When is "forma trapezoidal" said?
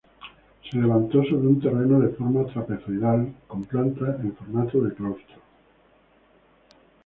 2.15-3.35